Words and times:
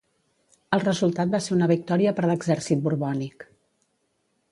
El 0.77 0.81
resultat 0.83 1.35
va 1.35 1.41
ser 1.47 1.53
una 1.55 1.67
victòria 1.71 2.13
per 2.21 2.25
l'exèrcit 2.31 2.81
borbònic. 2.87 3.47